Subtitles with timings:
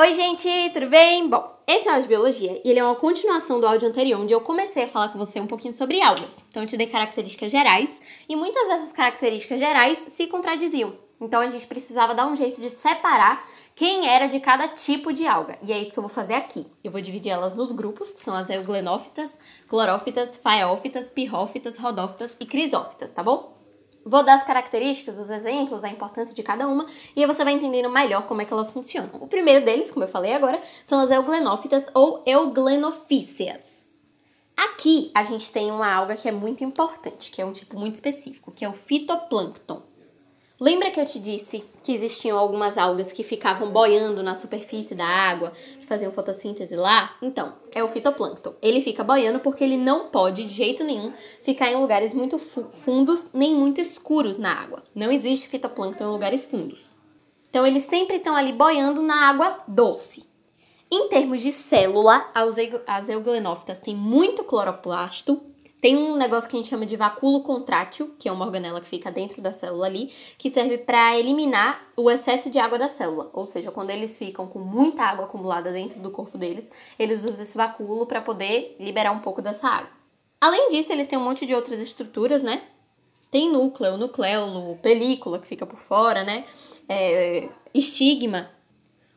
[0.00, 1.28] Oi, gente, tudo bem?
[1.28, 4.20] Bom, esse é o áudio de biologia e ele é uma continuação do áudio anterior,
[4.20, 6.36] onde eu comecei a falar com você um pouquinho sobre algas.
[6.48, 10.96] Então, eu te dei características gerais e muitas dessas características gerais se contradiziam.
[11.20, 15.26] Então, a gente precisava dar um jeito de separar quem era de cada tipo de
[15.26, 15.58] alga.
[15.64, 16.64] E é isso que eu vou fazer aqui.
[16.84, 19.36] Eu vou dividir elas nos grupos, que são as euglenófitas,
[19.66, 23.57] clorófitas, faeófitas, pirrófitas, rodófitas e crisófitas, tá bom?
[24.08, 27.52] Vou dar as características, os exemplos, a importância de cada uma e aí você vai
[27.52, 29.10] entendendo melhor como é que elas funcionam.
[29.20, 33.90] O primeiro deles, como eu falei agora, são as euglenófitas ou euglenofíceas.
[34.56, 37.96] Aqui a gente tem uma alga que é muito importante, que é um tipo muito
[37.96, 39.82] específico, que é o fitoplâncton.
[40.60, 45.06] Lembra que eu te disse que existiam algumas algas que ficavam boiando na superfície da
[45.06, 47.14] água, que faziam fotossíntese lá?
[47.22, 48.54] Então, é o fitoplâncton.
[48.60, 51.12] Ele fica boiando porque ele não pode, de jeito nenhum,
[51.42, 54.82] ficar em lugares muito fundos nem muito escuros na água.
[54.92, 56.80] Não existe fitoplâncton em lugares fundos.
[57.48, 60.26] Então, eles sempre estão ali boiando na água doce.
[60.90, 62.32] Em termos de célula,
[62.84, 65.40] as euglenófitas têm muito cloroplasto,
[65.80, 68.88] tem um negócio que a gente chama de vacúolo contrátil, que é uma organela que
[68.88, 73.30] fica dentro da célula ali, que serve para eliminar o excesso de água da célula.
[73.32, 76.68] Ou seja, quando eles ficam com muita água acumulada dentro do corpo deles,
[76.98, 79.90] eles usam esse vacúolo para poder liberar um pouco dessa água.
[80.40, 82.62] Além disso, eles têm um monte de outras estruturas, né?
[83.30, 86.44] Tem núcleo, nucleolo, película que fica por fora, né?
[86.88, 88.50] É, estigma,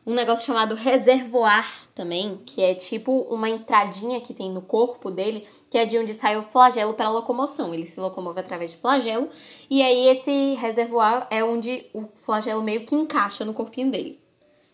[0.06, 5.46] um negócio chamado reservoar também, que é tipo uma entradinha que tem no corpo dele,
[5.70, 7.74] que é de onde sai o flagelo para locomoção.
[7.74, 9.28] Ele se locomove através de flagelo,
[9.68, 14.20] e aí esse reservoar é onde o flagelo meio que encaixa no corpinho dele.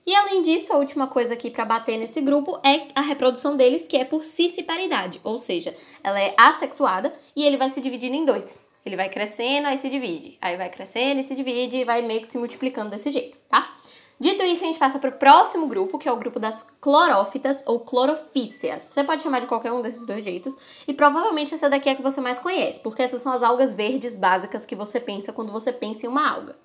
[0.06, 3.86] E além disso, a última coisa aqui para bater nesse grupo é a reprodução deles,
[3.86, 8.24] que é por cissiparidade, ou seja, ela é assexuada e ele vai se dividindo em
[8.24, 8.58] dois.
[8.86, 10.38] Ele vai crescendo, aí se divide.
[10.40, 13.76] Aí vai crescendo e se divide e vai meio que se multiplicando desse jeito, tá?
[14.20, 17.62] Dito isso, a gente passa para o próximo grupo, que é o grupo das clorófitas
[17.64, 18.82] ou clorofíceas.
[18.82, 20.56] Você pode chamar de qualquer um desses dois jeitos,
[20.88, 23.72] e provavelmente essa daqui é a que você mais conhece, porque essas são as algas
[23.72, 26.56] verdes básicas que você pensa quando você pensa em uma alga.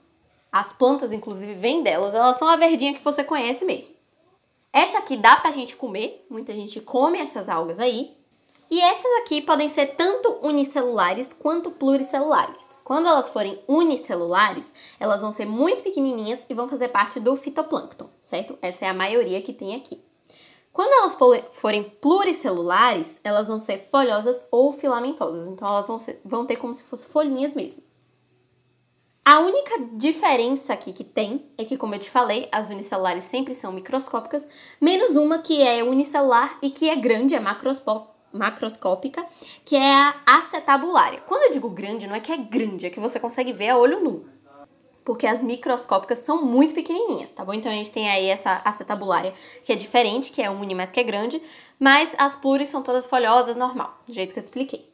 [0.51, 3.93] As plantas, inclusive, vêm delas, elas são a verdinha que você conhece mesmo.
[4.71, 8.17] Essa aqui dá pra gente comer, muita gente come essas algas aí,
[8.73, 12.81] e essas aqui podem ser tanto unicelulares quanto pluricelulares.
[12.83, 18.09] Quando elas forem unicelulares, elas vão ser muito pequenininhas e vão fazer parte do fitoplâncton,
[18.23, 18.57] certo?
[18.63, 20.03] Essa é a maioria que tem aqui.
[20.71, 21.15] Quando elas
[21.51, 26.73] forem pluricelulares, elas vão ser folhosas ou filamentosas, então elas vão, ser, vão ter como
[26.73, 27.83] se fossem folhinhas mesmo.
[29.23, 33.53] A única diferença aqui que tem é que, como eu te falei, as unicelulares sempre
[33.53, 34.47] são microscópicas,
[34.81, 39.25] menos uma que é unicelular e que é grande, é macroscópica macroscópica,
[39.63, 41.21] que é a acetabulária.
[41.21, 43.77] Quando eu digo grande, não é que é grande, é que você consegue ver a
[43.77, 44.25] olho nu.
[45.05, 47.53] Porque as microscópicas são muito pequenininhas, tá bom?
[47.53, 49.33] Então a gente tem aí essa acetabulária,
[49.63, 51.41] que é diferente, que é uni, mas que é grande.
[51.79, 54.93] Mas as pluris são todas folhosas, normal, do jeito que eu te expliquei.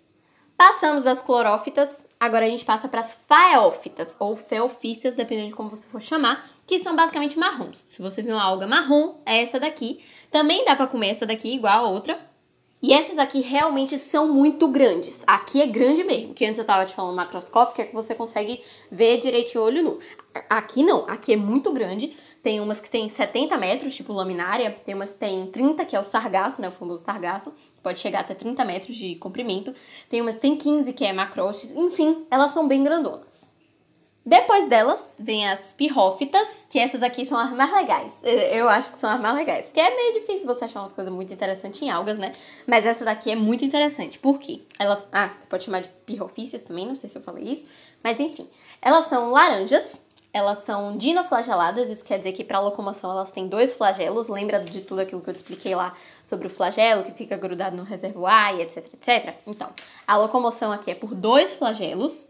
[0.57, 5.69] Passamos das clorófitas, agora a gente passa para as faeófitas, ou feofícias, dependendo de como
[5.69, 7.85] você for chamar, que são basicamente marrons.
[7.88, 10.03] Se você viu uma alga marrom, é essa daqui.
[10.29, 12.19] Também dá para comer essa daqui, igual a outra,
[12.81, 15.22] e essas aqui realmente são muito grandes.
[15.28, 18.63] Aqui é grande mesmo, que antes eu tava te falando macroscópica, é que você consegue
[18.90, 20.00] ver direitinho o olho nu.
[20.50, 22.16] Aqui não, aqui é muito grande.
[22.41, 26.00] Tem umas que tem 70 metros, tipo laminária, tem umas que tem 30, que é
[26.00, 27.53] o sargaço, né, o famoso sargaço,
[27.84, 29.75] pode chegar até 30 metros de comprimento.
[30.09, 33.48] Tem umas que tem 15, que é macrostes, enfim, elas são bem grandonas.
[34.25, 38.13] Depois delas, vem as pirrófitas, que essas aqui são as mais legais.
[38.24, 39.66] Eu acho que são as mais legais.
[39.66, 42.35] Porque é meio difícil você achar umas coisas muito interessantes em algas, né?
[42.68, 44.19] Mas essa daqui é muito interessante.
[44.19, 44.62] Por quê?
[44.78, 45.08] Elas.
[45.12, 47.66] Ah, você pode chamar de pirrofícias também, não sei se eu falei isso.
[48.03, 48.47] Mas enfim.
[48.81, 50.02] Elas são laranjas.
[50.31, 54.28] Elas são dinoflageladas, isso quer dizer que para locomoção elas têm dois flagelos.
[54.28, 57.75] Lembra de tudo aquilo que eu te expliquei lá sobre o flagelo que fica grudado
[57.75, 59.34] no reservoir e etc, etc?
[59.47, 59.72] Então,
[60.06, 62.28] a locomoção aqui é por dois flagelos,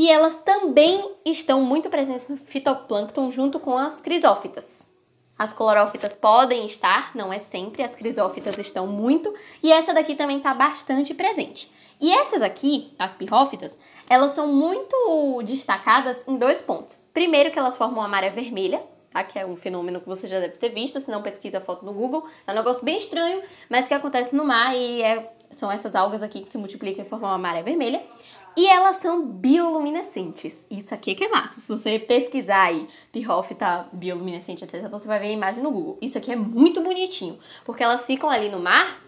[0.00, 4.88] e elas também estão muito presentes no fitoplâncton junto com as crisófitas.
[5.38, 9.30] As clorófitas podem estar, não é sempre, as crisófitas estão muito,
[9.62, 11.70] e essa daqui também está bastante presente.
[12.00, 13.76] E essas aqui, as pirrófitas,
[14.08, 17.02] elas são muito destacadas em dois pontos.
[17.12, 18.82] Primeiro que elas formam uma maré vermelha,
[19.12, 19.22] tá?
[19.22, 21.84] que é um fenômeno que você já deve ter visto, se não pesquisa a foto
[21.84, 22.26] no Google.
[22.46, 26.22] É um negócio bem estranho, mas que acontece no mar e é, são essas algas
[26.22, 28.02] aqui que se multiplicam e formam uma maré vermelha.
[28.56, 30.64] E elas são bioluminescentes.
[30.70, 31.60] Isso aqui é que é massa.
[31.60, 35.98] Se você pesquisar aí, pirrófita bioluminescente, etc., você vai ver a imagem no Google.
[36.00, 39.00] Isso aqui é muito bonitinho, porque elas ficam ali no mar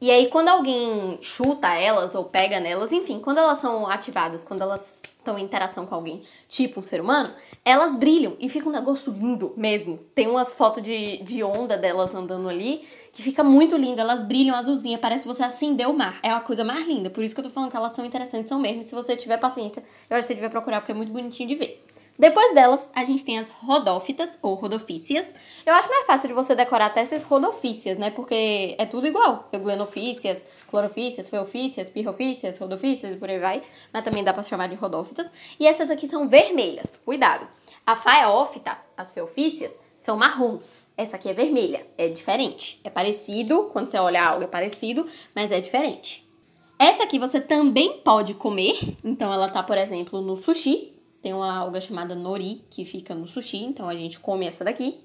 [0.00, 4.62] E aí, quando alguém chuta elas ou pega nelas, enfim, quando elas são ativadas, quando
[4.62, 7.32] elas estão em interação com alguém, tipo um ser humano,
[7.64, 9.98] elas brilham e fica um negócio lindo mesmo.
[10.14, 14.00] Tem umas fotos de, de onda delas andando ali que fica muito lindo.
[14.00, 16.18] Elas brilham azulzinha, parece que você acendeu o mar.
[16.22, 17.10] É uma coisa mais linda.
[17.10, 18.82] Por isso que eu tô falando que elas são interessantes, são mesmo.
[18.82, 21.54] Se você tiver paciência, eu acho que você deve procurar porque é muito bonitinho de
[21.54, 21.84] ver.
[22.18, 25.26] Depois delas, a gente tem as rodófitas ou rodofícias.
[25.64, 28.10] Eu acho mais fácil de você decorar até essas rodofícias, né?
[28.10, 29.48] Porque é tudo igual.
[29.50, 33.62] Euglenovícias, clorofícias, feofícias, pirrofícias, rodofícias e por aí vai.
[33.92, 35.32] Mas também dá pra chamar de rodófitas.
[35.58, 36.98] E essas aqui são vermelhas.
[37.04, 37.48] Cuidado.
[37.84, 40.90] A faeófita, as feofícias, são marrons.
[40.96, 41.86] Essa aqui é vermelha.
[41.96, 42.80] É diferente.
[42.82, 43.70] É parecido.
[43.72, 46.28] Quando você olha algo, é parecido, mas é diferente.
[46.76, 48.96] Essa aqui você também pode comer.
[49.04, 50.92] Então, ela tá, por exemplo, no sushi.
[51.22, 55.00] Tem uma alga chamada nori que fica no sushi, então a gente come essa daqui.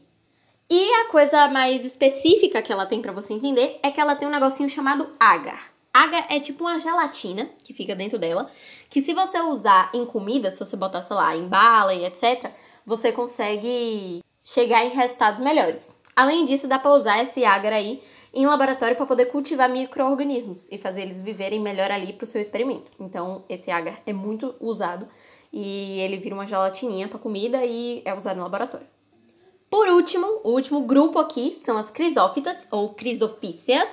[0.68, 4.28] E a coisa mais específica que ela tem para você entender é que ela tem
[4.28, 5.72] um negocinho chamado agar.
[5.94, 8.50] Agar é tipo uma gelatina que fica dentro dela,
[8.90, 12.52] que se você usar em comida, se você botar, sei lá, em bala e etc,
[12.84, 15.94] você consegue chegar em resultados melhores.
[16.16, 18.02] Além disso, dá para usar esse agar aí
[18.34, 22.40] em laboratório para poder cultivar micro-organismos e fazer eles viverem melhor ali para o seu
[22.40, 22.90] experimento.
[22.98, 25.06] Então, esse agar é muito usado
[25.52, 28.88] e ele vira uma gelatininha para comida e é usado no laboratório.
[29.70, 33.90] Por último, o último grupo aqui são as crisófitas ou crisofíceas,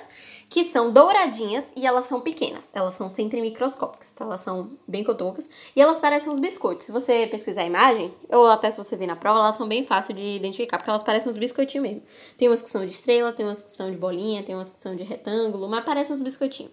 [0.49, 2.63] que são douradinhas e elas são pequenas.
[2.71, 4.23] Elas são sempre microscópicas, tá?
[4.23, 6.85] Elas são bem cotocas e elas parecem uns biscoitos.
[6.85, 9.83] Se você pesquisar a imagem, ou até se você ver na prova, elas são bem
[9.83, 12.03] fáceis de identificar, porque elas parecem uns biscoitinhos mesmo.
[12.37, 14.79] Tem umas que são de estrela, tem umas que são de bolinha, tem umas que
[14.79, 16.71] são de retângulo, mas parecem uns biscoitinhos.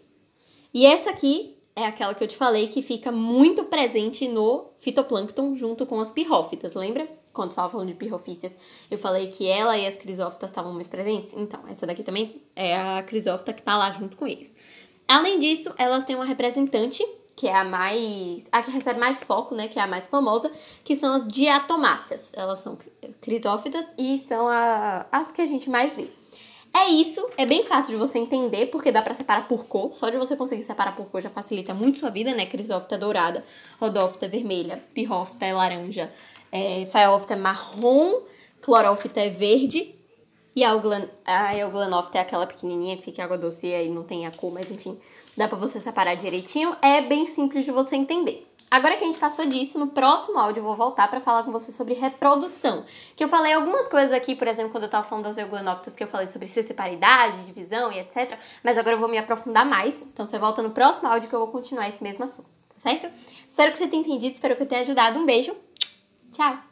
[0.73, 5.57] E essa aqui é aquela que eu te falei que fica muito presente no fitoplâncton
[5.57, 7.09] junto com as pirrófitas, lembra?
[7.33, 8.55] Quando estava falando de pirrofícias,
[8.91, 11.33] eu falei que ela e as crisófitas estavam muito presentes.
[11.35, 14.55] Então, essa daqui também é a crisófita que está lá junto com eles.
[15.09, 17.05] Além disso, elas têm uma representante,
[17.37, 18.49] que é a mais.
[18.53, 19.69] a que recebe mais foco, né?
[19.69, 20.51] Que é a mais famosa,
[20.85, 22.33] que são as diatomáceas.
[22.35, 22.79] Elas são
[23.21, 26.09] crisófitas e são a, as que a gente mais vê.
[26.75, 29.93] É isso, é bem fácil de você entender, porque dá para separar por cor.
[29.93, 32.47] Só de você conseguir separar por cor já facilita muito sua vida, né?
[32.47, 33.45] Crisófita dourada,
[33.79, 36.11] rodófita vermelha, pirrófita é laranja,
[36.53, 38.21] é, é marrom,
[38.61, 39.95] clorófita é verde.
[40.55, 44.27] E a, euglan a euglanófita é aquela pequenininha que fica água doce e não tem
[44.27, 44.99] a cor, mas enfim,
[45.35, 46.77] dá pra você separar direitinho.
[46.83, 48.47] É bem simples de você entender.
[48.73, 51.53] Agora que a gente passou disso, no próximo áudio eu vou voltar para falar com
[51.53, 52.87] você sobre reprodução.
[53.15, 56.03] Que eu falei algumas coisas aqui, por exemplo, quando eu tava falando das euglonófitas, que
[56.03, 58.39] eu falei sobre ciciparidade, divisão e etc.
[58.65, 60.01] Mas agora eu vou me aprofundar mais.
[60.01, 63.11] Então você volta no próximo áudio que eu vou continuar esse mesmo assunto, tá certo?
[63.47, 65.19] Espero que você tenha entendido, espero que eu tenha ajudado.
[65.19, 65.55] Um beijo.
[66.33, 66.72] Tchau!